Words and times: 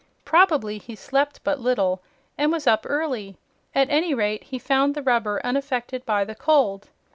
Probably 0.25 0.79
he 0.79 0.95
slept 0.95 1.43
but 1.43 1.59
little 1.59 2.01
and 2.35 2.51
was 2.51 2.65
up 2.65 2.87
early. 2.89 3.37
At 3.75 3.91
any 3.91 4.15
rate 4.15 4.45
he 4.45 4.57
found 4.57 4.95
the 4.95 5.03
rubber 5.03 5.39
unaffected 5.43 6.07
by 6.07 6.25
the 6.25 6.33
cold. 6.33 6.89